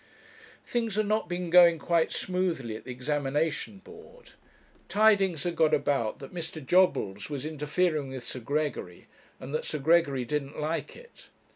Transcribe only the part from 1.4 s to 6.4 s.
going quite smoothly at the Examination Board. Tidings had got about that